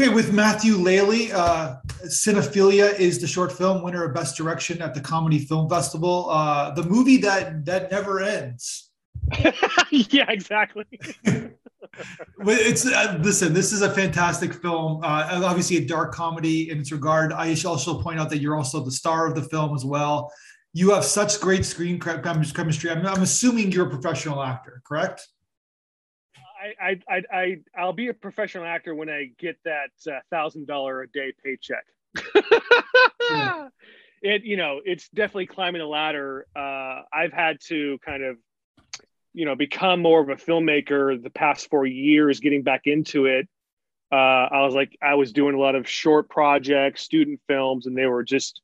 [0.00, 1.76] Okay, with Matthew Laley, uh,
[2.06, 6.30] Cinephilia is the short film winner of Best Direction at the Comedy Film Festival.
[6.30, 8.92] Uh, the movie that that never ends.
[9.90, 10.86] yeah, exactly.
[12.46, 13.52] it's uh, listen.
[13.52, 15.04] This is a fantastic film.
[15.04, 17.34] Uh, obviously, a dark comedy in its regard.
[17.34, 20.32] I should also point out that you're also the star of the film as well.
[20.72, 22.90] You have such great screen chemistry.
[22.90, 25.28] I'm, I'm assuming you're a professional actor, correct?
[26.60, 31.02] I, I, I, I'll be a professional actor when I get that uh, thousand dollar
[31.02, 31.84] a day paycheck.
[33.30, 33.68] yeah.
[34.22, 36.46] It, you know, it's definitely climbing a ladder.
[36.54, 38.36] Uh, I've had to kind of,
[39.32, 43.48] you know, become more of a filmmaker the past four years, getting back into it.
[44.12, 44.16] Uh,
[44.52, 48.04] I was like, I was doing a lot of short projects, student films, and they
[48.04, 48.60] were just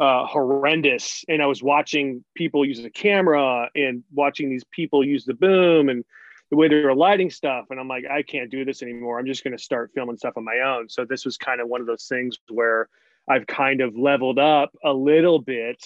[0.00, 1.26] uh, horrendous.
[1.28, 5.90] And I was watching people use a camera and watching these people use the boom
[5.90, 6.06] and
[6.50, 7.66] the way they were lighting stuff.
[7.70, 9.18] And I'm like, I can't do this anymore.
[9.18, 10.88] I'm just going to start filming stuff on my own.
[10.88, 12.88] So this was kind of one of those things where
[13.28, 15.84] I've kind of leveled up a little bit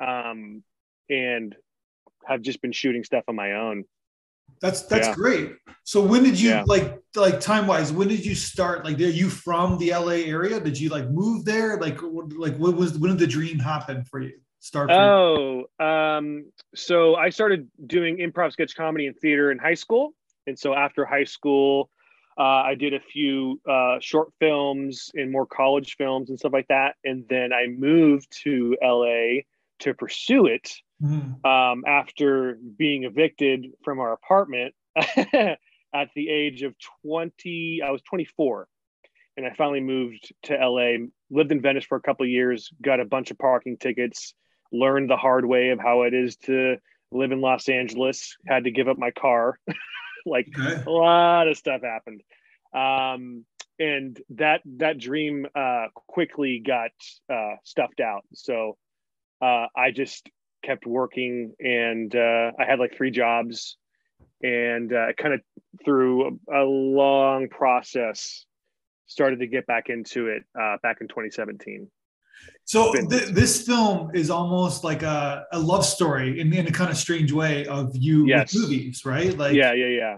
[0.00, 0.62] um,
[1.10, 1.54] and
[2.26, 3.84] have just been shooting stuff on my own.
[4.60, 5.14] That's that's yeah.
[5.14, 5.56] great.
[5.84, 6.64] So when did you yeah.
[6.66, 7.92] like like time wise?
[7.92, 8.84] When did you start?
[8.84, 10.60] Like, are you from the LA area?
[10.60, 11.78] Did you like move there?
[11.78, 14.38] Like, like what was when did the dream happen for you?
[14.60, 14.90] Start?
[14.90, 20.12] Oh, um, so I started doing improv sketch comedy and theater in high school,
[20.46, 21.90] and so after high school,
[22.38, 26.68] uh, I did a few uh, short films and more college films and stuff like
[26.68, 29.42] that, and then I moved to LA
[29.80, 30.72] to pursue it.
[31.02, 31.46] Mm-hmm.
[31.46, 38.66] Um, after being evicted from our apartment at the age of 20, I was 24
[39.36, 41.06] and I finally moved to LA.
[41.30, 44.34] Lived in Venice for a couple years, got a bunch of parking tickets,
[44.72, 46.76] learned the hard way of how it is to
[47.12, 48.36] live in Los Angeles.
[48.46, 49.58] Had to give up my car.
[50.26, 50.82] like okay.
[50.86, 52.22] a lot of stuff happened.
[52.74, 53.44] Um,
[53.78, 56.90] and that that dream uh, quickly got
[57.32, 58.24] uh, stuffed out.
[58.34, 58.76] So
[59.40, 60.28] uh, I just
[60.64, 63.76] kept working, and uh, I had like three jobs,
[64.42, 65.40] and uh, kind of
[65.84, 68.46] through a, a, long process,
[69.06, 71.90] started to get back into it uh, back in 2017.
[72.66, 76.90] So th- this film is almost like a, a love story in, in a kind
[76.90, 78.52] of strange way of you yes.
[78.52, 79.36] with movies, right?
[79.36, 80.16] Like yeah, yeah, yeah.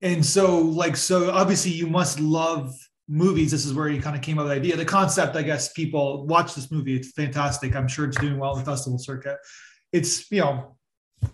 [0.00, 2.72] And so like so obviously you must love
[3.08, 3.50] movies.
[3.50, 4.76] This is where you kind of came up with the idea.
[4.76, 6.94] The concept, I guess, people watch this movie.
[6.94, 7.74] It's fantastic.
[7.74, 9.38] I'm sure it's doing well in the festival circuit.
[9.92, 10.76] It's you know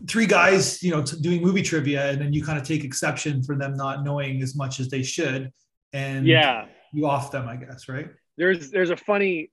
[0.08, 3.54] three guys you know doing movie trivia, and then you kind of take exception for
[3.54, 5.52] them not knowing as much as they should,
[5.92, 8.08] and yeah, you off them, I guess, right?
[8.38, 9.50] There's there's a funny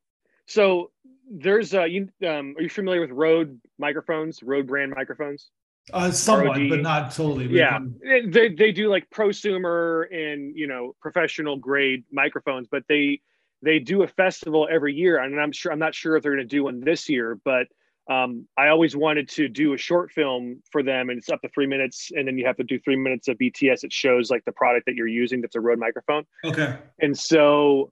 [0.51, 0.91] so
[1.29, 5.49] there's uh you um are you familiar with Rode microphones, Rode brand microphones?
[5.91, 6.69] Uh, somewhat, ROD.
[6.69, 7.47] but not totally.
[7.47, 7.79] Yeah,
[8.27, 13.21] they they do like prosumer and you know professional grade microphones, but they
[13.63, 16.47] they do a festival every year, and I'm sure I'm not sure if they're going
[16.47, 17.67] to do one this year, but
[18.09, 21.49] um, I always wanted to do a short film for them, and it's up to
[21.49, 23.83] three minutes, and then you have to do three minutes of BTS.
[23.83, 26.25] It shows like the product that you're using that's a Rode microphone.
[26.43, 26.77] Okay.
[26.99, 27.91] And so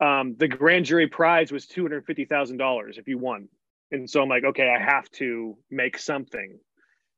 [0.00, 3.48] um, the grand jury prize was two hundred fifty thousand dollars if you won,
[3.90, 6.58] and so I'm like, okay, I have to make something.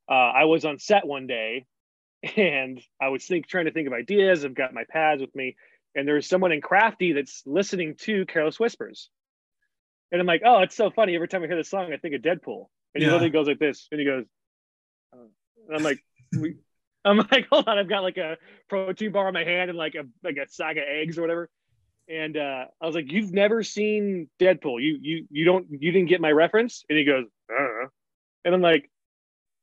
[0.08, 1.66] Uh, I was on set one day,
[2.36, 4.44] and I was think trying to think of ideas.
[4.44, 5.56] I've got my pads with me,
[5.94, 9.10] and there's someone in Crafty that's listening to Careless Whispers,
[10.12, 11.16] and I'm like, oh, it's so funny.
[11.16, 13.08] Every time I hear this song, I think of Deadpool, and yeah.
[13.08, 14.24] he literally goes like this, and he goes,
[15.12, 15.26] uh,
[15.68, 16.02] and I'm like.
[16.38, 16.56] we,
[17.04, 18.36] I'm like, hold on, I've got like a
[18.68, 21.48] protein bar in my hand and like a like a sack of eggs or whatever
[22.08, 24.82] and uh, I was like, "You've never seen Deadpool?
[24.82, 27.86] You you you don't you didn't get my reference?" And he goes, uh
[28.44, 28.90] and I'm like,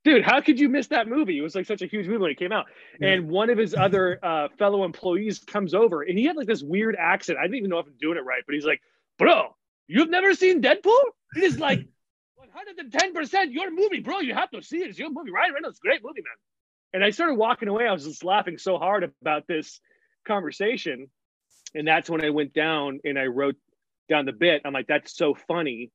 [0.04, 1.38] "Dude, how could you miss that movie?
[1.38, 2.66] It was like such a huge movie when it came out."
[3.00, 3.10] Yeah.
[3.10, 6.62] And one of his other uh, fellow employees comes over, and he had like this
[6.62, 7.40] weird accent.
[7.40, 8.82] I didn't even know if I'm doing it right, but he's like,
[9.18, 9.56] "Bro,
[9.88, 11.04] you've never seen Deadpool?
[11.36, 11.80] It is like
[12.36, 14.20] 110 percent your movie, bro.
[14.20, 14.90] You have to see it.
[14.90, 15.52] It's your movie, right?
[15.54, 16.36] Reynolds, great movie, man."
[16.94, 17.88] And I started walking away.
[17.88, 19.82] I was just laughing so hard about this
[20.26, 21.10] conversation
[21.76, 23.56] and that's when I went down and I wrote
[24.10, 24.62] down the bit.
[24.66, 25.92] I'm like, that's so funny.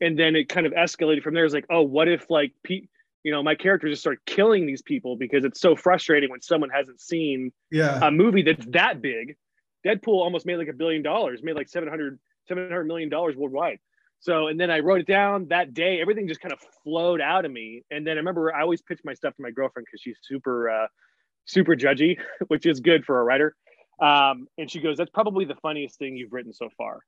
[0.00, 1.44] And then it kind of escalated from there.
[1.44, 2.90] It's like, oh, what if like Pete,
[3.24, 6.70] you know, my characters just start killing these people because it's so frustrating when someone
[6.70, 7.98] hasn't seen yeah.
[8.02, 9.36] a movie that's that big.
[9.86, 13.78] Deadpool almost made like a billion dollars, made like 700, 700 million dollars worldwide.
[14.20, 16.00] So, and then I wrote it down that day.
[16.00, 17.82] Everything just kind of flowed out of me.
[17.90, 20.68] And then I remember I always pitch my stuff to my girlfriend because she's super,
[20.70, 20.86] uh,
[21.46, 23.54] super judgy, which is good for a writer.
[24.00, 27.00] Um, and she goes, "That's probably the funniest thing you've written so far."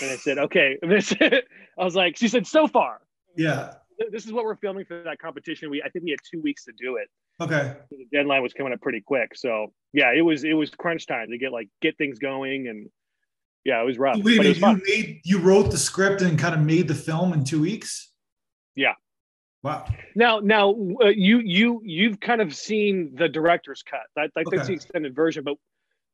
[0.00, 1.42] And I said, "Okay." This, I
[1.84, 3.00] was like, she said, "So far."
[3.36, 3.74] Yeah.
[4.12, 5.70] This is what we're filming for that competition.
[5.70, 7.08] We, I think we had two weeks to do it.
[7.40, 7.74] Okay.
[7.90, 11.30] The deadline was coming up pretty quick, so yeah, it was it was crunch time
[11.30, 12.88] to get like get things going, and
[13.64, 14.16] yeah, it was rough.
[14.22, 14.80] Wait, was you fun.
[14.86, 18.12] made you wrote the script and kind of made the film in two weeks.
[18.76, 18.94] Yeah.
[19.64, 19.86] Wow.
[20.14, 20.70] Now, now
[21.02, 24.00] uh, you you you've kind of seen the director's cut.
[24.14, 24.66] That like that's Okay.
[24.68, 25.56] the extended version, but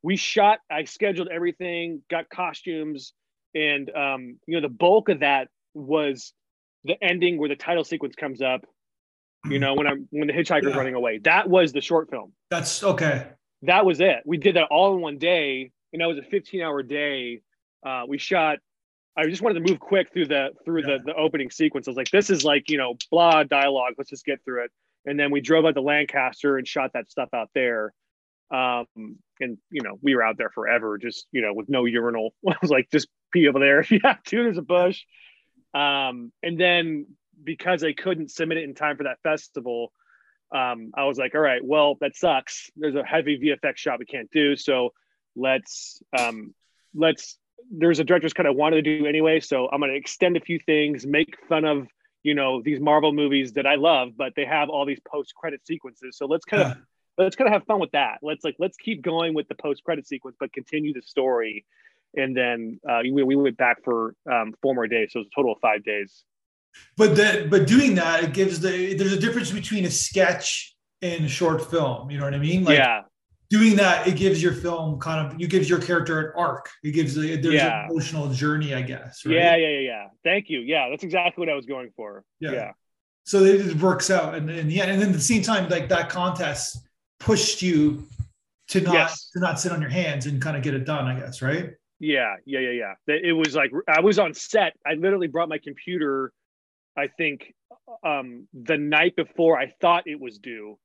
[0.04, 0.58] we shot.
[0.70, 3.14] I scheduled everything, got costumes,
[3.54, 6.34] and um, you know the bulk of that was
[6.84, 8.66] the ending where the title sequence comes up.
[9.46, 10.76] You know when I'm when the hitchhiker's Yeah.
[10.76, 11.18] running away.
[11.24, 12.32] That was the short film.
[12.50, 13.28] That's okay.
[13.62, 14.18] That was it.
[14.26, 17.40] We did that all in one day, and that was a 15 hour day.
[17.84, 18.58] Uh, we shot.
[19.16, 20.98] I just wanted to move quick through the through Yeah.
[20.98, 21.88] the the opening sequence.
[21.88, 23.94] I was like, this is like you know blah dialogue.
[23.96, 24.70] Let's just get through it.
[25.06, 27.94] And then we drove out to Lancaster and shot that stuff out there.
[28.50, 28.86] Um,
[29.40, 32.34] and you know we were out there forever, just you know with no urinal.
[32.48, 34.42] I was like, just pee over there if you have to.
[34.42, 35.02] There's a bush.
[35.74, 37.06] Um, and then
[37.42, 39.92] because I couldn't submit it in time for that festival,
[40.54, 42.70] um, I was like, all right, well, that sucks.
[42.76, 44.56] There's a heavy VFX shot we can't do.
[44.56, 44.92] So
[45.34, 46.54] let's, um,
[46.94, 47.38] let's,
[47.70, 49.40] there's a director's cut I wanted to do anyway.
[49.40, 51.88] So I'm going to extend a few things, make fun of,
[52.22, 55.66] you know, these Marvel movies that I love, but they have all these post credit
[55.66, 56.16] sequences.
[56.16, 56.76] So let's kind of,
[57.18, 58.18] let's kind of have fun with that.
[58.22, 61.64] Let's like, let's keep going with the post credit sequence, but continue the story.
[62.16, 65.12] And then uh, we, we went back for um, four more days.
[65.12, 66.24] So it was a total of five days.
[66.96, 71.24] But that but doing that it gives the there's a difference between a sketch and
[71.24, 72.10] a short film.
[72.10, 72.64] You know what I mean?
[72.64, 73.02] Like yeah.
[73.48, 76.70] doing that, it gives your film kind of you gives your character an arc.
[76.82, 77.84] It gives a, there's Yeah.
[77.84, 79.24] an emotional journey, I guess.
[79.24, 79.36] Right?
[79.36, 80.06] Yeah, yeah, yeah, yeah.
[80.24, 80.60] Thank you.
[80.60, 82.24] Yeah, that's exactly what I was going for.
[82.40, 82.52] Yeah.
[82.52, 82.70] Yeah.
[83.24, 85.88] So it works out, and in the end, and then at the same time, like
[85.88, 86.83] that contest
[87.24, 88.06] pushed you
[88.68, 89.30] to not Yes.
[89.30, 91.06] to not sit on your hands and kind of get it done.
[91.06, 91.70] I guess, right?
[92.00, 92.70] Yeah, yeah, yeah,
[93.06, 93.14] yeah.
[93.14, 94.74] It was like I was on set.
[94.86, 96.32] I literally brought my computer.
[96.96, 97.54] I think
[98.04, 100.78] um, the night before I thought it was due,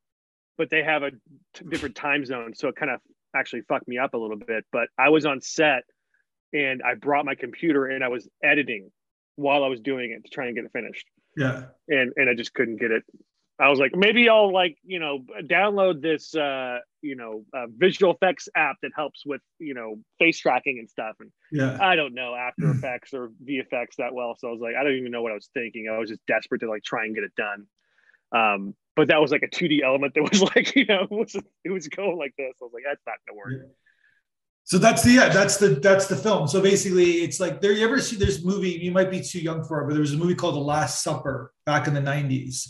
[0.57, 1.11] but they have a
[1.53, 2.99] t- different time zone, so it kind of
[3.35, 4.65] actually fucked me up a little bit.
[4.71, 5.83] But I was on set,
[6.53, 8.89] and I brought my computer and I was editing
[9.35, 11.05] while I was doing it to try and get it finished.
[11.37, 11.65] Yeah.
[11.87, 13.03] and and I just couldn't get it.
[13.59, 18.13] I was like, maybe I'll like you know download this uh, you know uh, visual
[18.13, 21.15] effects app that helps with you know face tracking and stuff.
[21.19, 21.77] And Yeah.
[21.81, 24.93] I don't know After Effects or VFX that well, so I was like, I don't
[24.93, 25.89] even know what I was thinking.
[25.91, 27.67] I was just desperate to like try and get it done.
[28.31, 31.35] Um, but that was like a 2D element that was like you know it was
[31.35, 32.53] it was going like this.
[32.61, 33.69] I was like, that's not gonna work.
[34.63, 36.47] So that's the yeah, that's the that's the film.
[36.47, 37.71] So basically, it's like there.
[37.71, 38.69] You ever see this movie?
[38.69, 41.01] You might be too young for it, but there was a movie called The Last
[41.03, 42.69] Supper back in the '90s.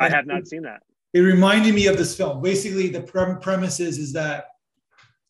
[0.00, 0.82] I have not seen that.
[1.12, 2.40] It reminded me of this film.
[2.40, 4.46] Basically, the prem- premise is is that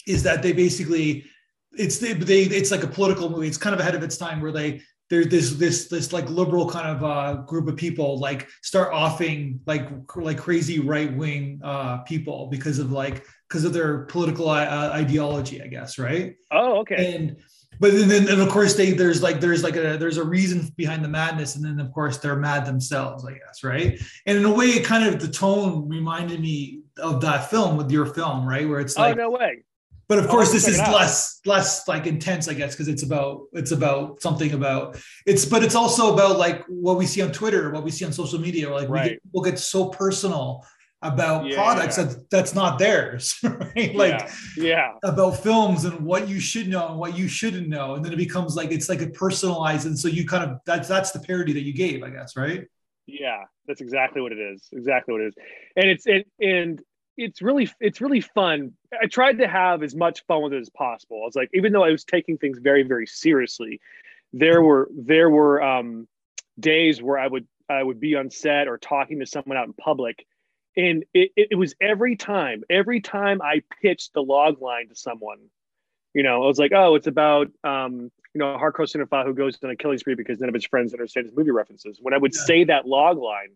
[0.06, 1.24] is that they basically
[1.72, 3.48] it's they, they it's like a political movie.
[3.48, 6.68] It's kind of ahead of its time where they there's this this this like liberal
[6.68, 11.98] kind of uh, group of people like start offing like like crazy right wing uh,
[11.98, 16.36] people because of like because of their political uh, ideology, I guess, right?
[16.52, 17.14] Oh, okay.
[17.16, 17.36] and
[17.80, 21.02] but then, and of course they there's like there's like a there's a reason behind
[21.02, 21.56] the madness.
[21.56, 23.98] And then of course they're mad themselves i guess right?
[24.26, 27.90] And in a way it kind of the tone reminded me of that film with
[27.90, 28.68] your film right?
[28.68, 29.64] Where it's like oh no way.
[30.08, 33.70] but of course this is less less like intense i guess because it's about it's
[33.72, 37.82] about something about it's but it's also about like what we see on twitter what
[37.84, 38.68] we see on social media.
[38.68, 39.10] Like we Right.
[39.12, 40.66] get, people get so personal
[41.02, 41.54] about Yeah.
[41.54, 46.88] products that that's not theirs right like yeah, about films and what you should know
[46.88, 49.98] and what you shouldn't know and then it becomes like it's like a personalized and
[49.98, 52.66] so you kind of that's that's the parody that you gave i guess right
[53.06, 54.68] Yeah, that's exactly what it is.
[54.72, 55.34] Exactly what it is.
[55.76, 56.80] And it's it and
[57.16, 58.72] it's really it's really fun.
[59.02, 61.18] I tried to have as much fun with it as possible.
[61.22, 63.80] I was like, even though I was taking things very very seriously,
[64.32, 66.06] there were there were um,
[66.58, 69.72] days where I would I would be on set or talking to someone out in
[69.74, 70.16] public,
[70.80, 75.38] and it, it, was every time every time I pitched the log line to someone,
[76.14, 79.34] you know, I was like, oh, it's about um, you know, a hardcore cinephile who
[79.34, 81.98] goes on a killing spree because none of his friends understand his movie references.
[82.00, 82.40] When I would Yeah.
[82.40, 83.50] say that log line,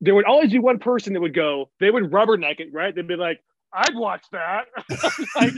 [0.00, 2.94] there would always be one person that would go, they would rubberneck it, right?
[2.94, 4.66] They'd be like, I'd watch that.
[5.34, 5.54] like,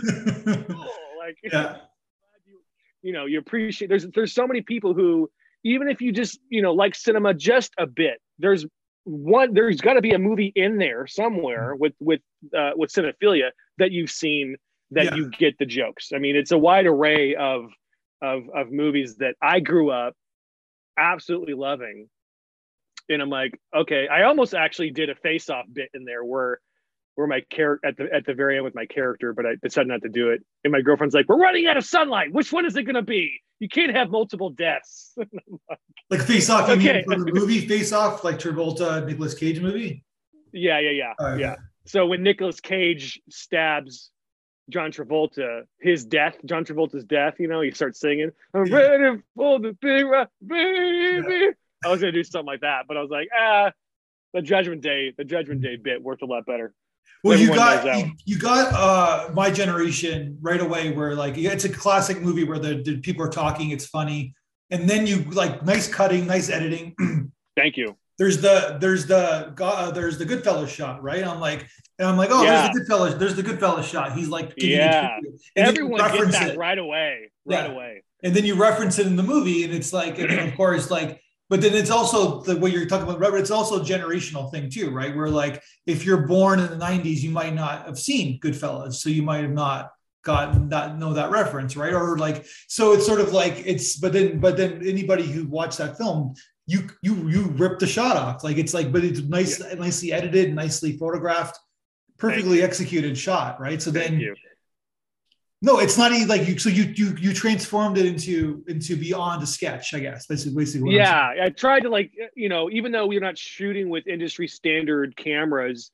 [0.47, 0.91] cool.
[1.19, 1.77] like yeah
[2.47, 2.61] you,
[3.03, 5.31] you know, you appreciate there's there's so many people who,
[5.65, 8.65] even if you just, you know, like cinema just a bit, there's
[9.09, 12.21] one there's got to be a movie in there somewhere with with
[12.57, 14.57] uh, with cinephilia that you've seen
[14.91, 15.15] that Yeah.
[15.17, 16.11] you get the jokes.
[16.15, 17.71] I mean, it's a wide array of
[18.23, 20.15] of of movies that I grew up
[20.99, 22.09] absolutely loving.
[23.09, 26.61] And I'm like, okay, I almost actually did a face off bit in there where
[27.19, 29.89] where my character at the at the very end with my character, but I decided
[29.89, 30.41] not to do it.
[30.63, 32.33] And my girlfriend's like, "We're running out of sunlight.
[32.33, 33.41] Which one is it going to be?
[33.59, 35.17] You can't have multiple deaths."
[36.11, 37.03] like face off you mean Okay.
[37.03, 40.05] from the movie face off like travolta Nicolas cage movie
[40.53, 41.57] yeah, yeah, yeah, Oh, yeah.
[41.87, 44.11] So when Nicolas Cage stabs
[44.71, 47.35] John Travolta, his death, John Travolta's death.
[47.39, 51.51] You know, he starts singing, "I'm ready for the big rock, baby." Yeah.
[51.85, 53.73] I was gonna do something like that, but I was like, ah,
[54.35, 56.73] the Judgment Day, the Judgment Day bit worked a lot better.
[57.25, 61.65] Well, Everyone you got you, you, got uh my generation right away, where like it's
[61.65, 64.35] a classic movie where the, the people are talking, it's funny,
[64.71, 66.95] and then you like nice cutting, nice editing.
[67.57, 71.25] Thank you there's the there's the uh, there's the Goodfellas shot, right?
[71.25, 71.67] I'm like,
[71.99, 72.63] and I'm like, oh, yeah.
[72.63, 74.13] there's the Goodfellas, there's the Goodfellas shot.
[74.13, 75.19] He's like, yeah,
[75.57, 76.59] everyone gets that it.
[76.59, 77.73] right away, right yeah.
[77.73, 78.03] away.
[78.25, 81.23] And then you reference it in the movie, and it's like, and of course, like,
[81.49, 83.39] but then it's also the what you're talking about, Robert.
[83.39, 85.15] It's also a generational thing too, right?
[85.15, 89.09] Where like, if you're born in the '90s, you might not have seen Goodfellas, so
[89.09, 89.91] you might have not
[90.25, 91.95] got that know that reference, right?
[91.95, 95.79] Or like, so it's sort of like it's, but then, but then anybody who watched
[95.79, 96.35] that film
[96.69, 98.45] you you you rip the shot off.
[98.45, 99.75] Like it's like, but it's nice, yeah.
[99.75, 101.59] nicely edited, nicely photographed,
[102.19, 103.81] perfectly executed shot, right?
[103.81, 104.37] So Thank then you.
[105.61, 106.59] No, it's not even like you.
[106.59, 110.27] So you you you transformed it into into beyond a sketch, I guess.
[110.27, 114.47] Basically, yeah, I tried to like you know, even though we're not shooting with industry
[114.47, 115.91] standard cameras,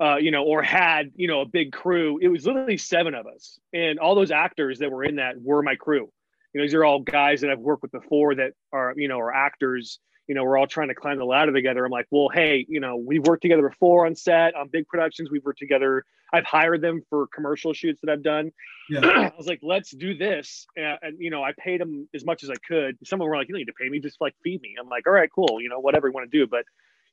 [0.00, 3.26] uh, you know, or had you know a big crew, it was literally seven of
[3.26, 6.10] us, and all those actors that were in that were my crew
[6.54, 9.18] you know, these are all guys that I've worked with before that are, you know,
[9.18, 9.98] are actors.
[10.26, 11.84] You know, we're all trying to climb the ladder together.
[11.84, 15.30] I'm like, well, hey, you know, we've worked together before on set, on big productions.
[15.30, 16.04] We've worked together.
[16.32, 18.50] I've hired them for commercial shoots that I've done.
[18.88, 19.00] Yeah.
[19.04, 20.66] I was like, let's do this.
[20.76, 22.96] And, and, you know, I paid them as much as I could.
[23.04, 24.76] Some of them were like, you don't need to pay me, just like feed me.
[24.80, 25.60] I'm like, all right, cool.
[25.60, 26.46] You know, whatever you want to do.
[26.46, 26.64] But,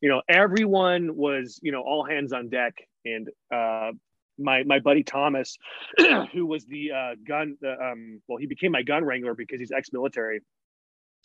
[0.02, 2.76] you know, everyone was, you know, all hands on deck.
[3.06, 3.92] And uh,
[4.40, 5.58] my my buddy Thomas,
[6.34, 9.72] who was the uh, gun, the, um, well, he became my gun wrangler because he's
[9.72, 10.42] ex-military.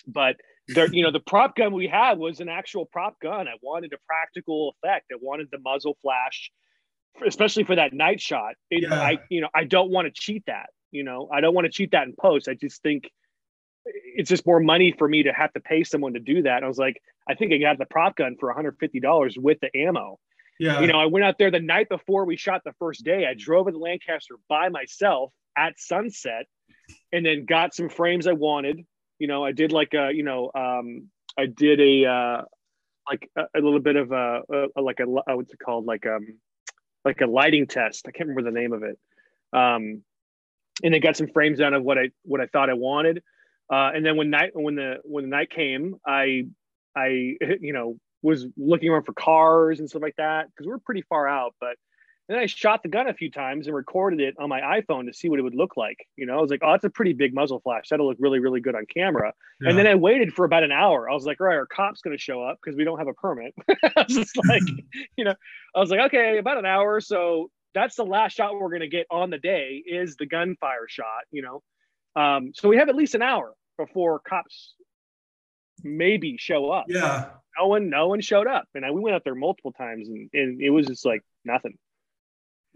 [0.07, 0.37] But
[0.69, 3.49] there, you know, the prop gun we had was an actual prop gun.
[3.49, 5.07] I wanted a practical effect.
[5.13, 6.51] I wanted the muzzle flash,
[7.27, 8.55] especially for that night shot.
[8.71, 9.01] It, yeah.
[9.01, 10.71] I, you know, I don't want to cheat that.
[10.91, 12.49] You know, I don't want to cheat that in post.
[12.49, 13.11] I just think
[13.85, 16.57] it's just more money for me to have to pay someone to do that.
[16.57, 19.77] And I was like, I think I got the prop gun for $150 with the
[19.77, 20.19] ammo.
[20.59, 20.81] Yeah.
[20.81, 23.27] You know, I went out there the night before we shot the first day.
[23.27, 26.47] I drove to Lancaster by myself at sunset
[27.13, 28.85] and then got some frames I wanted.
[29.19, 31.09] You know, I did like a, you know, um,
[31.39, 32.43] I did a, uh,
[33.09, 34.43] like a, a little bit of a,
[34.77, 35.87] a like a, what's it called?
[35.87, 36.39] Like, um,
[37.05, 38.07] like a lighting test.
[38.09, 38.99] I can't remember the name of it.
[39.53, 40.03] Um,
[40.83, 43.23] and then got some frames out of what I, what I thought I wanted.
[43.73, 46.47] Uh, and then when night, when the, when the night came, I,
[46.95, 50.79] I, you know, was looking around for cars and stuff like that because we are
[50.79, 51.55] pretty far out.
[51.61, 51.77] But
[52.29, 55.15] then I shot the gun a few times and recorded it on my iPhone to
[55.15, 56.07] see what it would look like.
[56.17, 57.89] You know, I was like, oh, that's a pretty big muzzle flash.
[57.89, 59.33] That'll look really, really good on camera.
[59.61, 59.71] Yeah.
[59.71, 61.09] And then I waited for about an hour.
[61.09, 63.09] I was like, all right, our cop's going to show up because we don't have
[63.09, 63.55] a permit.
[63.83, 64.63] I was just like,
[65.17, 65.35] you know,
[65.75, 67.01] I was like, okay, about an hour.
[67.01, 70.89] So that's the last shot we're going to get on the day is the gunfire
[70.89, 71.63] shot, you know.
[72.21, 74.75] Um, so we have at least an hour before cops
[75.85, 76.87] maybe show up.
[76.89, 77.27] Yeah
[77.59, 78.69] no one, no one showed up.
[78.75, 81.77] And I, we went out there multiple times and, and it was just like nothing,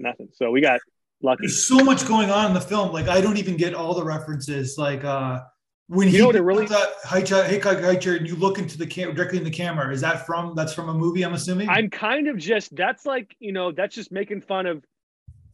[0.00, 0.28] nothing.
[0.32, 0.80] So we got
[1.22, 1.42] lucky.
[1.42, 2.92] There's so much going on in the film.
[2.92, 4.76] Like I don't even get all the references.
[4.78, 5.40] Like uh
[5.90, 9.44] when you he know really that hitchhiker and you look into the camera directly in
[9.44, 11.24] the camera, is that from that's from a movie?
[11.24, 11.68] I'm assuming.
[11.68, 14.84] I'm kind of just that's like you know that's just making fun of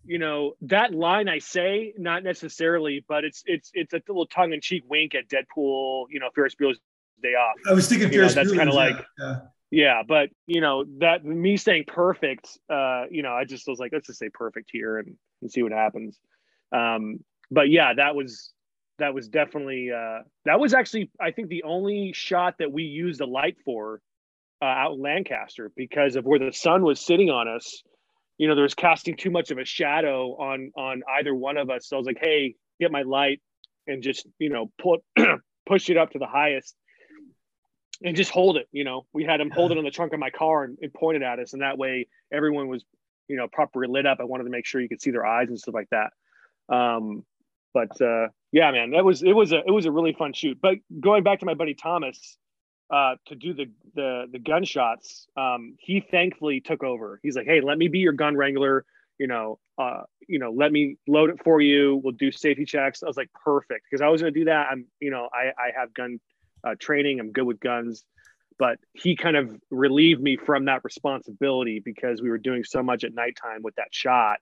[0.05, 4.53] you know that line I say not necessarily, but it's it's it's a little tongue
[4.53, 6.05] in cheek wink at Deadpool.
[6.11, 6.81] You know Ferris Bueller's
[7.23, 7.55] day off.
[7.67, 9.39] I was thinking Ferris know, that's kind of like yeah.
[9.71, 10.03] Yeah.
[10.07, 14.07] but you know that me saying perfect, uh, you know, I just was like, let's
[14.07, 16.19] just say perfect here and, and see what happens.
[16.73, 17.21] Um,
[17.51, 18.53] but yeah, that was
[18.99, 23.21] that was definitely uh, that was actually I think the only shot that we used
[23.21, 24.01] a light for
[24.63, 27.83] uh, out in Lancaster because of where the sun was sitting on us.
[28.39, 31.71] You know, there was casting too much of a shadow on on either one of
[31.71, 31.89] us.
[31.89, 33.41] So I was like, hey, get my light
[33.87, 35.01] and just you know put
[35.67, 36.75] push it up to the highest
[38.03, 38.69] and just hold it.
[38.73, 40.93] You know, we had him hold it on the trunk of my car and, and
[40.93, 42.85] point it at us, and that way everyone was,
[43.29, 44.19] you know, properly lit up.
[44.21, 46.11] I wanted to make sure you could see their eyes and stuff like that.
[46.75, 47.25] Um,
[47.75, 50.59] but uh, yeah, man, that was it was a it was a really fun shoot.
[50.61, 52.39] But going back to my buddy Thomas
[52.91, 57.21] uh, to do the the the gunshots, um, he thankfully took over.
[57.23, 58.85] He's like, hey, let me be your gun wrangler.
[59.19, 62.01] You know, uh, you know, let me load it for you.
[62.03, 63.03] We'll do safety checks.
[63.03, 64.69] I was like, perfect, because I was going to do that.
[64.71, 66.21] I'm, you know, I I have gun
[66.67, 67.21] uh, training.
[67.21, 68.05] I'm good with guns,
[68.59, 73.05] but he kind of relieved me from that responsibility because we were doing so much
[73.05, 74.39] at nighttime with that shot.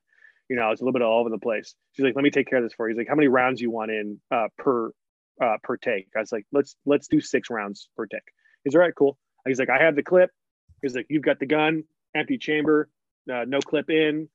[0.49, 1.75] You know, I was a little bit all over the place.
[1.93, 3.61] She's like, "Let me take care of this for you." He's like, "How many rounds
[3.61, 4.91] you want in uh, per
[5.41, 8.23] uh, per take?" I was like, "Let's let's do six rounds per take."
[8.63, 9.19] He's all right, cool.
[9.47, 10.31] He's like, "I have the clip."
[10.83, 12.89] He's like, "You've got the gun, empty chamber,
[13.33, 14.29] uh, no clip in.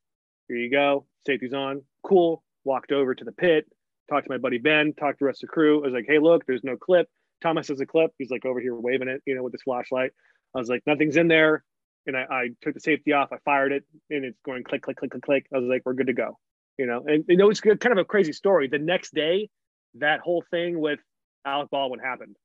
[0.48, 1.06] Here you go.
[1.26, 1.84] Safety's on.
[2.04, 2.44] Cool.
[2.66, 3.66] walked over to the pit,
[4.10, 5.82] talked to my buddy Ben, talked to the rest of the crew.
[5.82, 7.08] I was like, hey, look, there's no clip.
[7.42, 8.12] Thomas has a clip.
[8.18, 10.12] He's like over here waving it, you know, with his flashlight.
[10.56, 11.64] I was like, nothing's in there.
[12.08, 13.30] And I, I took the safety off.
[13.32, 15.46] I fired it, and it's going click, click, click, click, click.
[15.54, 16.40] I was like, we're good to go.
[16.78, 18.68] You know, and you know, it's kind of a crazy story.
[18.68, 19.50] The next day,
[19.96, 21.00] that whole thing with
[21.46, 22.36] Alec Baldwin happened.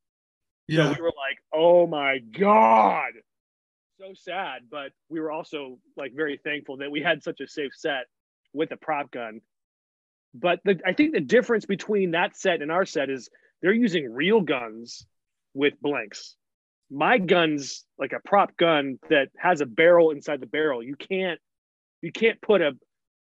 [0.67, 0.91] Yeah.
[0.91, 3.13] So we were like, oh my God.
[4.01, 4.63] So sad.
[4.71, 8.07] But we were also like very thankful that we had such a safe set
[8.53, 9.41] with a prop gun.
[10.35, 13.29] But the, I think the difference between that set and our set is
[13.63, 15.07] they're using real guns
[15.55, 16.37] with blanks.
[16.91, 20.83] My gun's like a prop gun that has a barrel inside the barrel.
[20.83, 21.41] You can't
[22.03, 22.73] you can't put a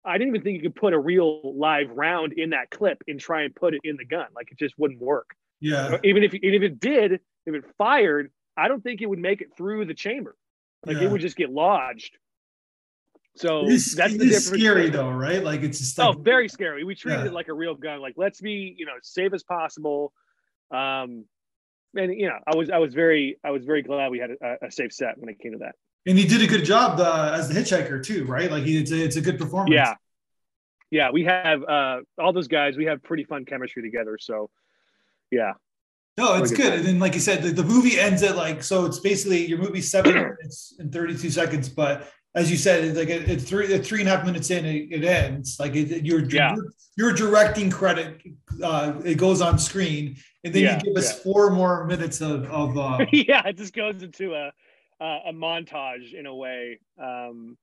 [0.05, 3.19] I didn't even think you could put a real live round in that clip and
[3.19, 4.27] try and put it in the gun.
[4.36, 5.31] Like it just wouldn't work.
[5.60, 5.98] Yeah.
[6.03, 9.41] Even if even if it did, if it fired, I don't think it would make
[9.41, 10.36] it through the chamber.
[10.86, 11.03] Like yeah.
[11.03, 12.17] it would just get lodged.
[13.38, 14.48] So is, that's the difference.
[14.48, 15.44] scary though, right?
[15.44, 16.84] Like it's just like oh, very scary.
[16.84, 17.27] We treated Yeah.
[17.27, 18.01] it like a real gun.
[18.01, 20.12] Like let's be, you know, safe as possible.
[20.72, 21.25] Um,
[21.96, 24.65] and you know, I was I was very I was very glad we had a,
[24.67, 25.75] a safe set when it came to that.
[26.06, 28.50] and he did a good job uh, as the hitchhiker too, right?
[28.51, 29.74] Like he, it's a, it's a good performance.
[29.74, 29.94] Yeah,
[30.91, 31.12] yeah.
[31.12, 32.75] We have uh, all those guys.
[32.77, 34.17] We have pretty fun chemistry together.
[34.20, 34.50] So,
[35.32, 35.53] yeah,
[36.17, 36.74] No, it's good.
[36.74, 38.86] And then, like you said, the, the movie ends at like so.
[38.86, 41.70] It's basically your movie's seven minutes and thirty-two seconds.
[41.70, 44.50] But as you said, it's like at, at three at three and a half minutes
[44.51, 45.60] in, it, it ends.
[45.60, 46.55] Like it, you're Yeah.
[46.96, 48.22] you're directing credit.
[48.63, 51.24] Uh, it goes on screen, and then Yeah, you give us yeah.
[51.24, 52.77] four more minutes of of.
[52.77, 53.48] Uh, yeah.
[53.48, 54.51] It just goes into a
[55.00, 56.79] a, a montage in a way.
[57.01, 57.57] Um,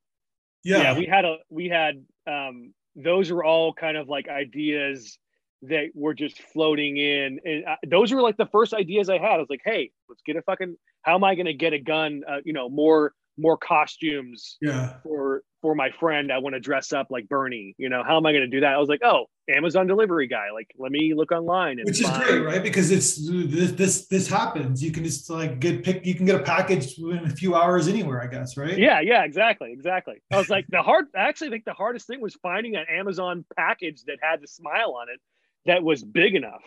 [0.64, 5.18] yeah, yeah we had a we had um those were all kind of like ideas
[5.62, 9.32] that were just floating in and uh, those were like the first ideas i had
[9.32, 11.78] i was like hey let's get a fucking how am i going to get a
[11.78, 14.94] gun uh, you know more more costumes yeah.
[15.02, 18.26] for for my friend i want to dress up like bernie you know how am
[18.26, 21.14] i going to do that i was like oh amazon delivery guy like let me
[21.14, 22.62] look online and Which is find- great, right?
[22.62, 24.82] Because it's this this this happens.
[24.82, 26.04] You can just like get pick.
[26.06, 28.78] You can get a package within a few hours anywhere, I guess, right?
[28.78, 30.22] Yeah, yeah, exactly, exactly.
[30.32, 31.06] I was like, the hard.
[31.06, 34.46] Actually I actually think the hardest thing was finding an Amazon package that had the
[34.46, 35.20] smile on it
[35.66, 36.62] that was big enough.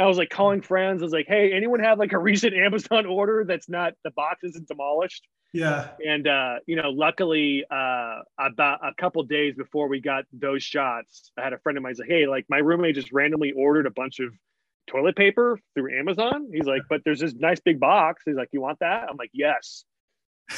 [0.00, 1.02] I was like calling friends.
[1.02, 4.42] I was like, hey, anyone have like a recent Amazon order that's not the box
[4.44, 5.26] isn't demolished?
[5.52, 5.88] Yeah.
[6.04, 11.30] And uh, you know, luckily, uh, about a couple days before we got those shots,
[11.36, 11.94] I had a friend of mine.
[11.94, 14.32] say, like, hey, like my roommate just randomly ordered a bunch of
[14.86, 16.48] toilet paper through Amazon.
[16.52, 18.22] He's like, but there's this nice big box.
[18.24, 19.06] He's like, you want that?
[19.10, 19.84] I'm like, yes,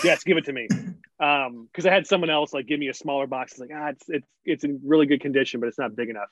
[0.04, 0.68] yes, give it to me.
[1.20, 3.52] Um, because I had someone else like give me a smaller box.
[3.52, 6.26] It's like, ah, it's it's it's in really good condition, but it's not big enough.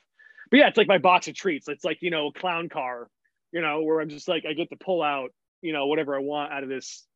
[0.51, 1.67] But yeah, it's like my box of treats.
[1.67, 3.07] It's like you know, a clown car,
[3.51, 5.29] you know, where I'm just like I get to pull out,
[5.61, 7.07] you know, whatever I want out of this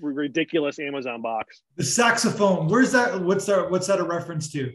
[0.00, 1.62] ridiculous Amazon box.
[1.76, 2.68] The saxophone.
[2.68, 3.20] Where's that?
[3.20, 3.70] What's that?
[3.70, 4.72] What's that a reference to?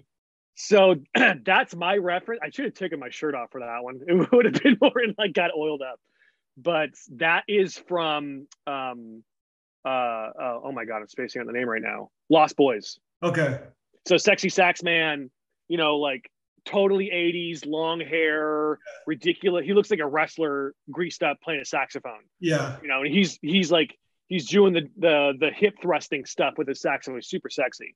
[0.55, 0.95] So
[1.45, 2.41] that's my reference.
[2.43, 3.99] I should have taken my shirt off for that one.
[4.07, 5.99] It would have been more and like got oiled up.
[6.57, 9.23] But that is from um
[9.85, 12.09] uh, uh oh my god, I'm spacing on the name right now.
[12.29, 12.99] Lost Boys.
[13.21, 13.59] Okay.
[14.07, 15.29] So sexy sax man,
[15.67, 16.29] you know, like
[16.67, 19.65] totally 80s, long hair, ridiculous.
[19.65, 22.21] He looks like a wrestler greased up playing a saxophone.
[22.39, 22.77] Yeah.
[22.81, 26.67] You know, and he's he's like he's doing the the the hip thrusting stuff with
[26.67, 27.17] his saxophone.
[27.17, 27.95] He's super sexy.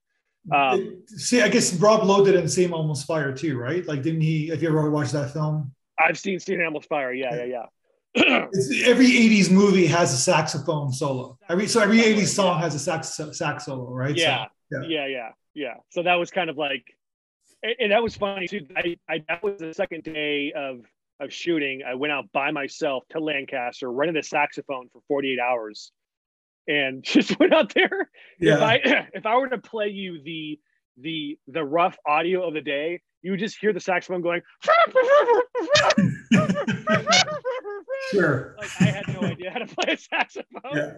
[0.51, 2.71] Um, See, I guess Rob Lowe did it in St.
[2.71, 3.85] Elmo's Fire too, right?
[3.85, 4.47] Like, didn't he?
[4.47, 5.71] Have you ever watched that film?
[5.99, 6.59] I've seen St.
[6.59, 7.13] Elmo's Fire.
[7.13, 7.65] Yeah, yeah, yeah.
[8.51, 11.37] It's, every '80s movie has a saxophone solo.
[11.47, 14.15] Every so every '80s song has a sax sax solo, right?
[14.15, 15.75] Yeah, So, yeah, yeah, yeah.
[15.89, 16.83] So that was kind of like,
[17.63, 18.65] and, and that was funny too.
[18.75, 20.81] I, I that was the second day of
[21.19, 21.81] of shooting.
[21.87, 25.91] I went out by myself to Lancaster, rented a saxophone for 48 hours,
[26.67, 28.09] and just went out there.
[28.39, 28.55] yeah.
[28.55, 28.75] If I
[29.13, 30.59] if I were to play you the
[30.97, 34.41] the the rough audio of the day, you would just hear the saxophone going.
[38.11, 38.55] sure.
[38.61, 40.75] Like I had no idea how to play a saxophone.
[40.75, 40.93] Yeah.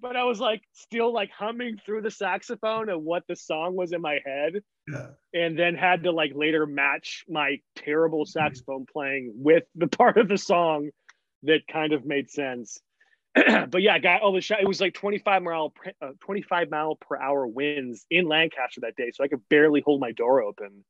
[0.00, 3.92] But I was like still like humming through the saxophone of what the song was
[3.92, 5.08] in my head, Yeah.
[5.34, 10.28] and then had to like later match my terrible saxophone playing with the part of
[10.28, 10.90] the song
[11.44, 12.80] that kind of made sense.
[13.34, 14.60] but yeah, I got all the shot.
[14.60, 19.12] It was like 25 mile, uh, 25 mile per hour winds in Lancaster that day,
[19.14, 20.84] so I could barely hold my door open.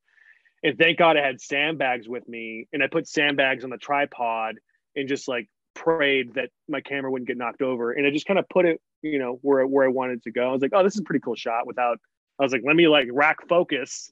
[0.62, 4.56] And thank God I had sandbags with me, and I put sandbags on the tripod
[4.96, 7.92] and just like prayed that my camera wouldn't get knocked over.
[7.92, 10.48] And I just kind of put it, you know, where where I wanted to go.
[10.48, 11.66] I was like, oh, this is a pretty cool shot.
[11.66, 11.98] Without,
[12.38, 14.10] I was like, let me like rack focus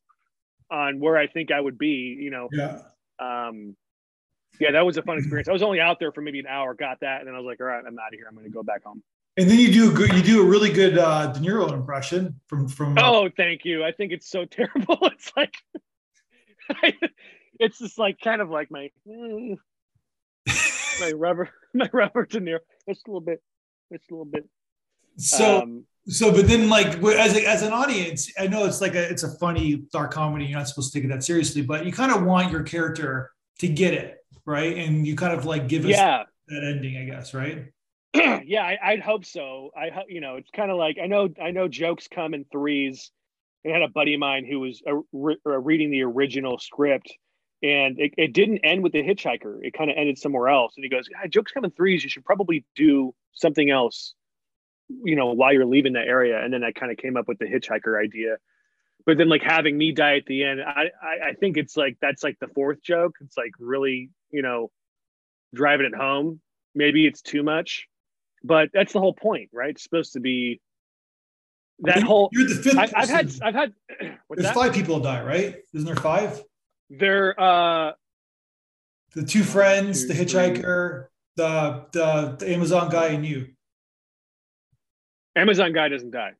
[0.70, 2.16] on where I think I would be.
[2.20, 2.80] You know, Yeah.
[3.18, 3.76] um,
[4.60, 5.48] yeah, that was a fun experience.
[5.48, 7.46] I was only out there for maybe an hour, got that, and then I was
[7.46, 8.26] like, all right, I'm out of here.
[8.28, 9.02] I'm going to go back home.
[9.36, 12.40] And then you do a good, you do a really good uh, De Niro impression
[12.48, 12.96] from from.
[12.98, 13.84] Oh, thank you.
[13.84, 14.98] I think it's so terrible.
[15.02, 15.54] It's like
[17.60, 19.56] it's just like kind of like my mm,
[21.00, 22.58] my rubber my rubber De Niro.
[22.86, 23.42] It's a little bit.
[23.90, 24.48] It's a little bit.
[25.16, 28.94] So um, so, but then like as a, as an audience, I know it's like
[28.94, 30.46] a it's a funny dark comedy.
[30.46, 33.30] You're not supposed to take it that seriously, but you kind of want your character
[33.58, 36.22] to get it right, and you kind of like give us yeah.
[36.48, 37.66] that ending, I guess, right?
[38.14, 39.70] yeah, I, would hope so.
[39.76, 43.10] I you know it's kind of like I know I know jokes come in threes.
[43.66, 47.12] I had a buddy of mine who was a, re- reading the original script,
[47.62, 49.58] and it, it didn't end with the hitchhiker.
[49.62, 50.74] It kind of ended somewhere else.
[50.76, 52.04] And he goes, "Jokes come in threes.
[52.04, 54.14] You should probably do something else,
[54.88, 57.38] you know, while you're leaving that area." And then I kind of came up with
[57.38, 58.36] the hitchhiker idea.
[59.06, 61.96] But then, like having me die at the end, I, I I think it's like
[62.00, 63.16] that's like the fourth joke.
[63.20, 64.70] It's like really, you know,
[65.54, 66.40] driving it home.
[66.74, 67.88] Maybe it's too much,
[68.44, 69.70] but that's the whole point, right?
[69.70, 70.60] It's supposed to be
[71.80, 72.28] that whole.
[72.32, 72.76] You're the fifth.
[72.76, 73.72] I, have had I've had.
[74.00, 74.54] There's that?
[74.54, 75.56] five people die, right?
[75.74, 76.42] Isn't there five?
[76.90, 77.38] There.
[77.40, 77.92] uh
[79.14, 83.48] The two friends, two, the hitchhiker, the, the the Amazon guy, and you.
[85.36, 86.32] Amazon guy doesn't die.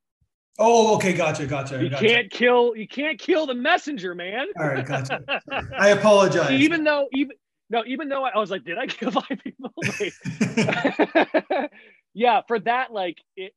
[0.59, 1.81] Oh, okay, gotcha, gotcha.
[1.81, 2.05] You gotcha.
[2.05, 2.75] can't kill.
[2.75, 4.47] You can't kill the messenger, man.
[4.59, 5.21] All right, gotcha.
[5.79, 6.51] I apologize.
[6.51, 7.37] Even though, even
[7.71, 9.73] no, even though I, I was like, did I kill five people?
[12.15, 13.53] yeah, for that, like it,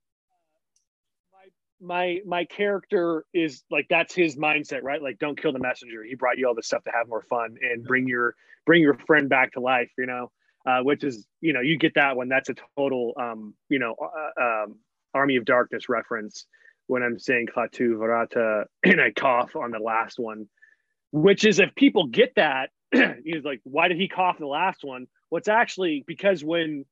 [1.82, 5.02] my my character is like that's his mindset right?
[5.02, 6.04] Like don't kill the messenger.
[6.04, 8.98] He brought you all this stuff to have more fun and bring your bring your
[9.08, 10.32] friend back to life you know?
[10.66, 12.30] Uh, which is you know you get that one.
[12.30, 14.76] That's a total um you know uh, um,
[15.14, 16.46] army of darkness reference
[16.88, 20.48] when i'm saying klaatu barada and i cough on the last one
[21.12, 22.70] which is if people get that
[23.24, 25.08] he's like why did he cough the last one?
[25.30, 26.86] What's well, actually because when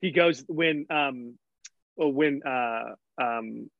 [0.00, 1.38] he goes when um
[1.96, 3.70] when uh um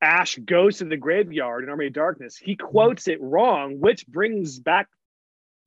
[0.00, 4.58] Ash goes to the graveyard in Army of Darkness, he quotes it wrong, which brings
[4.58, 4.88] back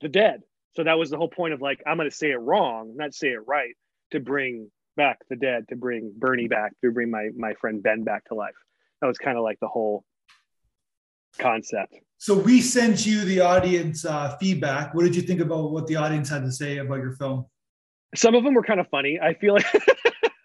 [0.02, 0.44] the dead.
[0.76, 3.14] So that was the whole point of like, I'm going to say it wrong, not
[3.14, 3.76] say it right,
[4.12, 8.04] to bring back the dead, to bring Bernie back, to bring my my friend Ben
[8.04, 8.56] back to life.
[9.02, 10.04] That was kind of like the whole
[11.40, 11.96] concept.
[12.18, 14.94] So we sent you the audience uh, feedback.
[14.94, 17.46] What did you think about what the audience had to say about your film?
[18.16, 19.20] Some of them were kind of funny.
[19.22, 19.66] I feel like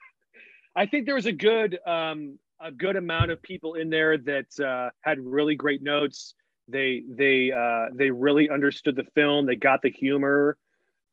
[0.76, 4.60] I think there was a good um, a good amount of people in there that
[4.60, 6.34] uh, had really great notes.
[6.68, 9.46] They they uh, they really understood the film.
[9.46, 10.56] They got the humor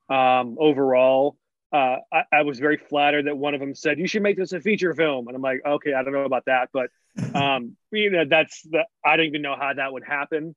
[0.10, 1.38] um, overall.
[1.72, 4.54] Uh, I, I, was very flattered that one of them said you should make this
[4.54, 6.90] a feature film, and I'm like, okay, I don't know about that, but
[7.36, 10.56] um, you know, that's the I don't even know how that would happen.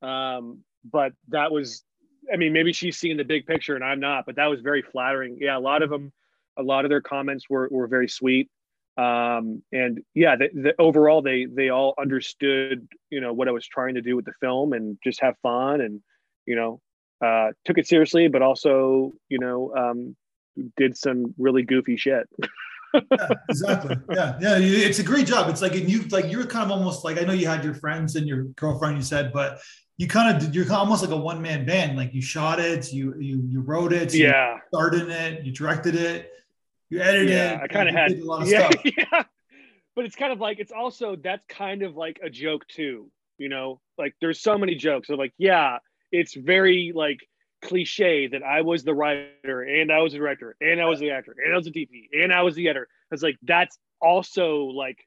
[0.00, 1.82] Um, but that was,
[2.32, 4.82] I mean, maybe she's seeing the big picture and I'm not, but that was very
[4.82, 5.38] flattering.
[5.40, 6.12] Yeah, a lot of them,
[6.58, 8.50] a lot of their comments were were very sweet
[8.96, 13.66] um, and yeah, the, the, overall they they all understood you know what I was
[13.66, 16.00] trying to do with the film and just have fun and
[16.46, 16.80] you know
[17.24, 20.16] uh, took it seriously, but also you know um,
[20.76, 22.28] did some really goofy shit.
[22.94, 23.96] yeah, exactly.
[24.12, 24.58] Yeah, yeah.
[24.58, 25.50] It's a great job.
[25.50, 27.74] It's like and you like you're kind of almost like I know you had your
[27.74, 28.96] friends and your girlfriend.
[28.96, 29.60] You said, but
[29.96, 31.96] you kind of you're almost like a one man band.
[31.96, 36.30] Like you shot it, you you you wrote it, yeah, started it, you directed it
[36.94, 37.30] you edited.
[37.30, 38.82] Yeah, I kind of had a lot of yeah, stuff.
[38.96, 39.22] yeah.
[39.96, 43.10] But it's kind of like it's also that's kind of like a joke too.
[43.38, 45.08] You know, like there's so many jokes.
[45.08, 45.78] So like, yeah,
[46.12, 47.18] it's very like
[47.62, 51.10] cliche that I was the writer and I was the director and I was the
[51.10, 52.88] actor and I was the DP and I was the editor.
[53.10, 54.98] It's like that's also like,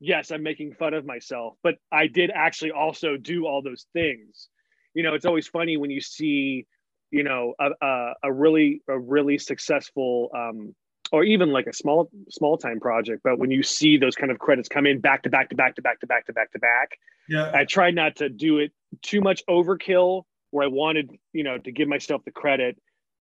[0.00, 4.48] yes, I'm making fun of myself, but I did actually also do all those things.
[4.94, 6.66] You know, it's always funny when you see,
[7.10, 10.74] you know, a, a, a really a really successful um,
[11.12, 14.38] or even like a small small time project but when you see those kind of
[14.38, 16.58] credits come in back to back to back to back to back to back to
[16.58, 17.50] back yeah.
[17.54, 21.72] I tried not to do it too much overkill where i wanted you know to
[21.72, 22.76] give myself the credit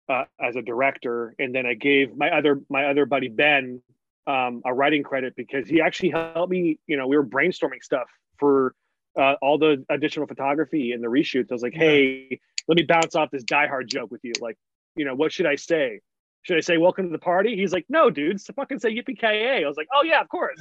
[0.08, 1.34] uh, as a director.
[1.38, 3.80] And then i gave my other my other buddy ben
[4.26, 8.08] um, a writing credit because he actually helped me you know we were brainstorming stuff
[8.38, 8.74] for
[9.18, 11.50] uh, all the additional photography and the reshoots.
[11.50, 14.32] I was like hey let me bounce off this die hard joke with you.
[14.40, 14.56] Like
[14.96, 16.00] you know what should i say
[16.42, 17.56] should I say welcome to the party?
[17.56, 20.28] He's like, no, dude, so fucking say yippee ki I was like, oh yeah, of
[20.28, 20.60] course.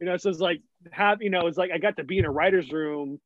[0.00, 2.24] You know, so it's like have you know, it's like I got to be in
[2.24, 3.20] a writer's room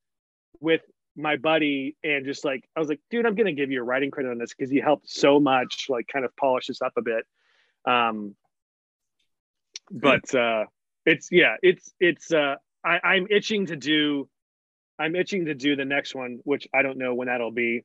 [0.61, 0.83] with
[1.17, 4.11] my buddy and just like I was like, dude, I'm gonna give you a writing
[4.11, 7.03] credit on this because you helped so much, like kind of polish this up a
[7.03, 7.25] bit.
[7.87, 8.35] Um,
[9.91, 10.65] but uh,
[11.07, 14.29] it's yeah, it's it's uh, I, I'm itching to do,
[14.99, 17.85] I'm itching to do the next one, which I don't know when that'll be.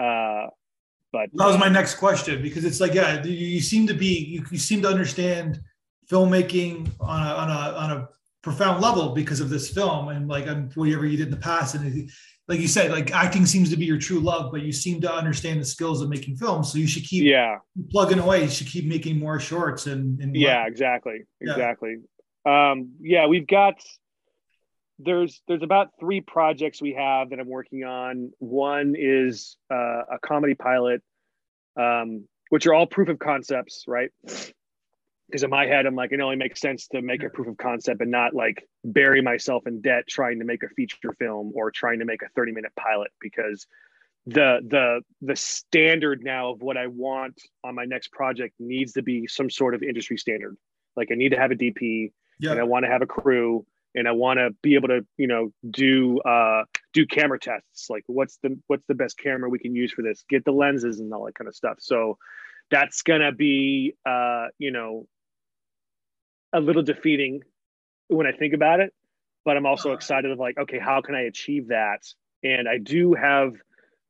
[0.00, 0.48] Uh,
[1.12, 4.44] but that was my next question because it's like, yeah, you seem to be, you,
[4.50, 5.60] you seem to understand
[6.10, 8.08] filmmaking on a, on a, on a
[8.42, 11.74] profound level because of this film and like I'm, whatever you did in the past.
[11.74, 12.10] And
[12.48, 15.12] like you said, like acting seems to be your true love, but you seem to
[15.12, 16.70] understand the skills of making films.
[16.70, 17.58] So you should keep yeah
[17.90, 18.44] plugging away.
[18.44, 21.96] You should keep making more shorts and, and yeah, exactly, exactly.
[22.44, 23.82] Um, yeah, we've got
[24.98, 28.30] there's there's about three projects we have that I'm working on.
[28.38, 31.02] One is uh, a comedy pilot,
[31.78, 34.10] um, which are all proof of concepts, right?
[35.28, 37.56] because in my head i'm like it only makes sense to make a proof of
[37.56, 41.70] concept and not like bury myself in debt trying to make a feature film or
[41.70, 43.66] trying to make a 30 minute pilot because
[44.26, 49.02] the the the standard now of what i want on my next project needs to
[49.02, 50.56] be some sort of industry standard
[50.96, 52.50] like i need to have a dp yeah.
[52.50, 53.64] and i want to have a crew
[53.96, 58.04] and i want to be able to you know do uh do camera tests like
[58.06, 61.12] what's the what's the best camera we can use for this get the lenses and
[61.12, 62.16] all that kind of stuff so
[62.70, 65.06] that's gonna be uh you know
[66.52, 67.42] a little defeating
[68.08, 68.92] when I think about it,
[69.44, 72.02] but I'm also excited of like, okay, how can I achieve that?
[72.42, 73.54] And I do have,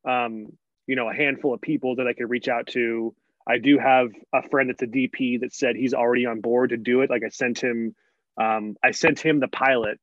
[0.05, 0.53] um,
[0.87, 3.15] you know, a handful of people that I could reach out to.
[3.49, 6.77] I do have a friend that's a DP that said he's already on board to
[6.77, 7.11] do it.
[7.11, 7.95] Like I sent him,
[8.41, 9.99] um, I sent him the pilot,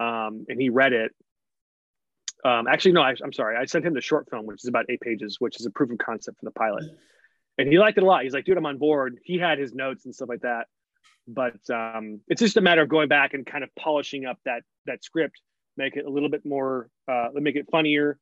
[0.00, 1.12] um, and he read it.
[2.44, 3.56] Um, actually, no, I, I'm sorry.
[3.56, 5.90] I sent him the short film, which is about eight pages, which is a proof
[5.90, 6.84] of concept for the pilot,
[7.58, 8.22] and he liked it a lot.
[8.24, 10.66] He's like, "Dude, I'm on board." He had his notes and stuff like that
[11.26, 14.62] but um, it's just a matter of going back and kind of polishing up that
[14.86, 15.40] that script
[15.76, 18.18] make it a little bit more uh, make it funnier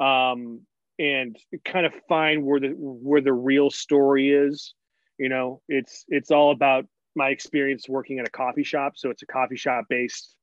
[0.00, 0.60] um,
[0.98, 4.74] and kind of find where the where the real story is
[5.18, 9.22] you know it's it's all about my experience working at a coffee shop so it's
[9.22, 10.34] a coffee shop based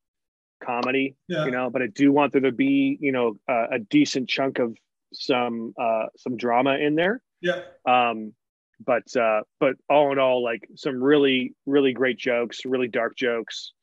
[0.63, 1.45] comedy yeah.
[1.45, 4.59] you know but i do want there to be you know uh, a decent chunk
[4.59, 4.75] of
[5.13, 8.33] some uh some drama in there yeah um
[8.85, 13.73] but uh, but all in all, like some really really great jokes, really dark jokes.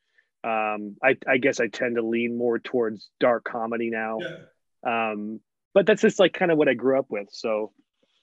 [0.42, 4.18] Um, I, I guess I tend to lean more towards dark comedy now.
[4.20, 5.10] Yeah.
[5.10, 5.40] Um,
[5.74, 7.28] but that's just like kind of what I grew up with.
[7.32, 7.72] So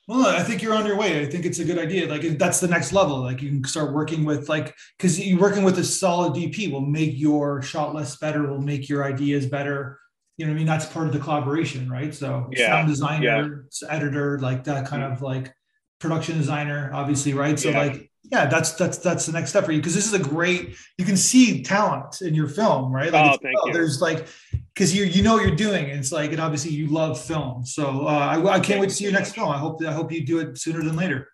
[0.07, 1.21] well, I think you're on your way.
[1.21, 2.07] I think it's a good idea.
[2.07, 3.21] Like that's the next level.
[3.21, 6.81] Like you can start working with like because you're working with a solid DP will
[6.81, 9.99] make your shot list better, will make your ideas better.
[10.37, 10.67] You know what I mean?
[10.67, 12.13] That's part of the collaboration, right?
[12.13, 12.67] So yeah.
[12.67, 13.87] sound designer, yeah.
[13.89, 15.13] editor, like that kind mm-hmm.
[15.13, 15.53] of like
[15.99, 17.57] production designer, obviously, right?
[17.57, 17.79] So yeah.
[17.79, 20.75] like, yeah, that's that's that's the next step for you because this is a great.
[20.97, 23.11] You can see talent in your film, right?
[23.11, 23.73] Like, oh, thank oh, you.
[23.73, 24.27] There's like
[24.73, 25.89] because you you know what you're doing.
[25.89, 27.65] And it's like, and obviously you love film.
[27.65, 29.49] So uh, I, I can't wait to see your next film.
[29.49, 31.29] I hope I hope you do it sooner than later.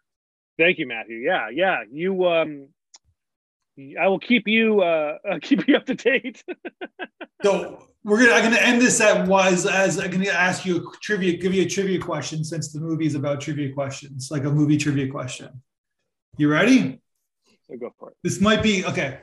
[0.57, 1.17] Thank you, Matthew.
[1.17, 1.83] Yeah, yeah.
[1.91, 2.67] You um,
[3.99, 6.43] I will keep you uh, keep you up to date.
[7.43, 10.97] so we're gonna I'm gonna end this at was as I'm gonna ask you a
[11.01, 14.51] trivia, give you a trivia question since the movie is about trivia questions, like a
[14.51, 15.61] movie trivia question.
[16.37, 17.01] You ready?
[17.69, 18.17] So go for it.
[18.23, 19.19] This might be okay.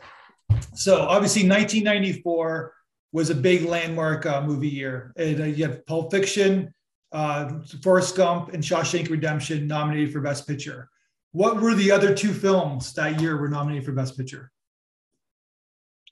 [0.74, 2.72] So obviously, 1994
[3.16, 5.10] was a big landmark uh, movie year.
[5.16, 6.74] And, uh, you have Pulp Fiction,
[7.12, 10.90] uh, Forrest Gump, and Shawshank Redemption nominated for Best Picture.
[11.32, 14.52] What were the other two films that year were nominated for Best Picture?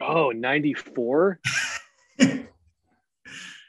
[0.00, 1.40] Oh, 94?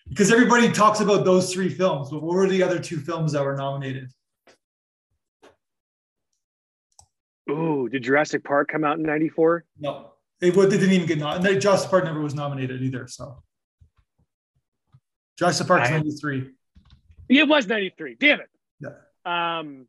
[0.07, 3.43] because everybody talks about those three films, but what were the other two films that
[3.43, 4.09] were nominated?
[7.51, 9.65] Ooh, did Jurassic Park come out in 94?
[9.77, 11.61] No, it, it didn't even get nominated.
[11.61, 13.07] Jurassic Park never was nominated either.
[13.07, 13.43] So
[15.37, 16.51] Jurassic Park's 93.
[17.29, 18.17] It was 93.
[18.19, 18.49] Damn it.
[18.79, 18.89] Yeah.
[19.25, 19.87] Um,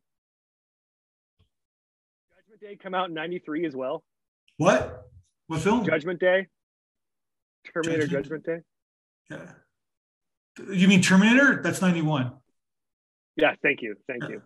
[2.37, 4.03] Judgment Day come out in 93 as well.
[4.57, 5.05] What?
[5.49, 5.85] What film?
[5.85, 6.47] Judgment Day.
[7.73, 8.59] Terminator Judgment, Judgment Day.
[9.31, 10.75] Yeah.
[10.75, 11.61] You mean Terminator?
[11.63, 12.33] That's 91.
[13.37, 13.97] Yeah, thank you.
[14.07, 14.29] Thank yeah.
[14.31, 14.43] you.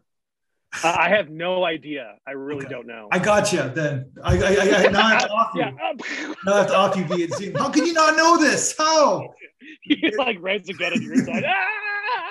[0.85, 2.15] I have no idea.
[2.27, 2.75] I really okay.
[2.75, 3.09] don't know.
[3.11, 4.13] I got you then.
[4.23, 5.61] I, I, I, now I have to off you.
[5.63, 6.35] yeah.
[6.47, 8.75] now I have to off you via How can you not know this?
[8.79, 9.29] How?
[9.85, 11.45] you like raised again on your side.
[11.47, 11.57] Ah!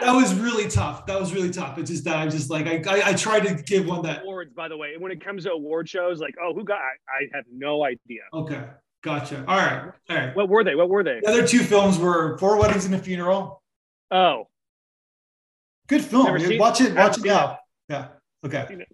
[0.02, 1.06] That was really tough.
[1.06, 1.78] That was really tough.
[1.78, 4.54] It's just that I'm just like I, I I tried to give one that awards.
[4.54, 6.78] By the way, when it comes to award shows, like oh, who got?
[6.78, 8.22] I, I have no idea.
[8.34, 8.64] Okay,
[9.04, 9.44] gotcha.
[9.48, 10.36] All right, all right.
[10.36, 10.76] What were they?
[10.76, 11.20] What were they?
[11.22, 13.62] The other two films were Four Weddings and a Funeral
[14.12, 14.48] Oh,
[15.88, 16.26] good film.
[16.26, 16.96] Watch it.
[16.96, 17.52] Watch it now.
[17.52, 17.58] It.
[17.90, 18.08] Yeah.
[18.46, 18.86] Okay.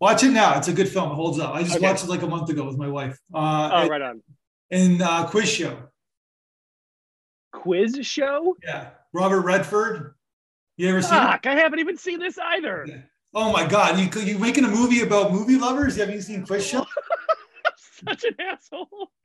[0.00, 0.56] Watch it now.
[0.56, 1.10] It's a good film.
[1.10, 1.54] It holds up.
[1.54, 1.86] I just okay.
[1.86, 3.18] watched it like a month ago with my wife.
[3.34, 4.22] Uh, oh, right on.
[4.70, 5.76] In uh, quiz show.
[7.52, 8.56] Quiz show?
[8.62, 8.90] Yeah.
[9.12, 10.14] Robert Redford.
[10.76, 11.50] You ever seen Fuck, it?
[11.50, 12.86] I haven't even seen this either.
[12.88, 13.02] Yeah.
[13.34, 13.98] Oh my god!
[13.98, 15.96] You you making a movie about movie lovers?
[15.96, 16.84] Have you seen Quiz Show?
[17.76, 19.10] Such an asshole.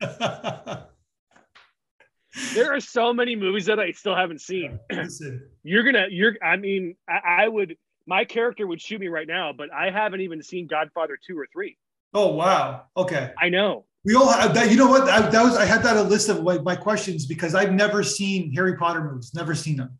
[2.54, 4.78] there are so many movies that I still haven't seen.
[5.62, 6.36] you're gonna, you're.
[6.42, 7.76] I mean, I, I, would.
[8.06, 11.46] My character would shoot me right now, but I haven't even seen Godfather two or
[11.52, 11.76] three.
[12.14, 12.84] Oh wow!
[12.96, 13.32] Okay.
[13.40, 13.84] I know.
[14.04, 14.70] We all have that.
[14.70, 15.08] You know what?
[15.08, 18.04] I, that was I had that a list of my, my questions because I've never
[18.04, 19.32] seen Harry Potter movies.
[19.34, 19.98] Never seen them.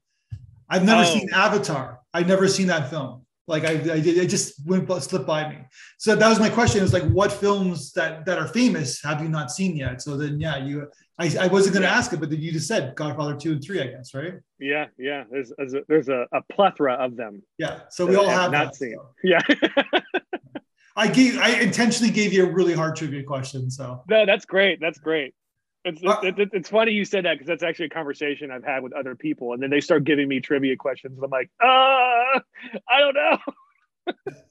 [0.71, 1.05] I've never Oh.
[1.12, 2.01] seen Avatar.
[2.14, 3.26] I've never seen that film.
[3.49, 5.59] Like I, I did, it just went slipped by me.
[5.99, 6.83] So that was my question.
[6.83, 10.03] Was like, what films that that are famous have you not seen yet?
[10.03, 10.89] So then, yeah, you.
[11.19, 13.65] I, I wasn't going to ask it, but then you just said Godfather two and
[13.65, 14.35] three, I guess, right?
[14.59, 15.25] Yeah, yeah.
[15.31, 17.43] There's there's a, there's a, a plethora of them.
[17.57, 17.81] Yeah.
[17.89, 18.97] So we all have have not that, seen.
[18.97, 19.11] so.
[19.25, 19.41] Yeah.
[20.97, 21.39] I gave.
[21.39, 23.71] I intentionally gave you a really hard trivia question.
[23.71, 24.81] So no, that's great.
[24.81, 25.35] That's great.
[25.87, 26.01] It's,
[26.53, 29.53] it's funny you said that because that's actually a conversation I've had with other people,
[29.53, 33.38] and then they start giving me trivia questions, and I'm like, uh, I don't know.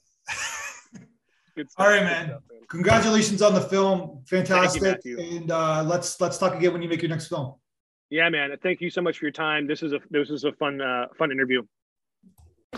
[1.58, 2.28] Stuff, All right, man.
[2.28, 2.62] Stuff, man.
[2.70, 4.22] Congratulations on the film.
[4.28, 5.02] Fantastic.
[5.06, 7.56] You, and uh, let's let's talk again when you make your next film.
[8.10, 8.56] Yeah, man.
[8.62, 9.68] Thank you so much for your time.
[9.68, 11.64] This is a this is a fun uh, fun interview.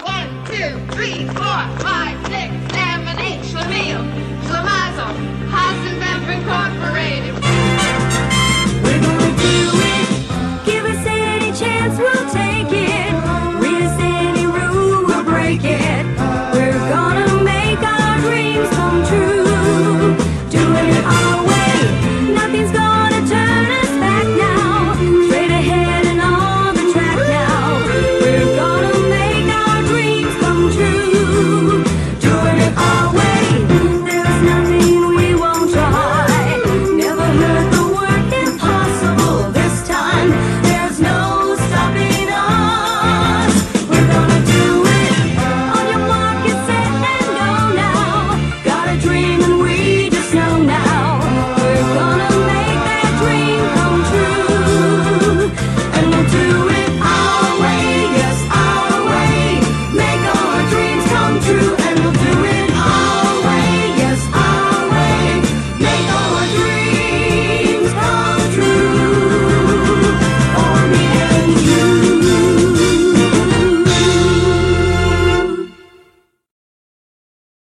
[0.02, 3.42] One, two, three, four, five, six, seven, eight.
[3.50, 4.04] Schlemiel,
[4.44, 5.14] Schlemazel,
[5.50, 7.27] Hasenpfeffer Incorporated.